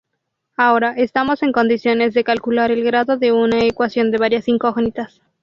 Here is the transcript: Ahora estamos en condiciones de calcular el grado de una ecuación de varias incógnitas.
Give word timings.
Ahora 0.57 0.93
estamos 0.97 1.43
en 1.43 1.51
condiciones 1.51 2.15
de 2.15 2.23
calcular 2.23 2.71
el 2.71 2.83
grado 2.83 3.17
de 3.17 3.31
una 3.31 3.59
ecuación 3.63 4.09
de 4.09 4.17
varias 4.17 4.47
incógnitas. 4.47 5.21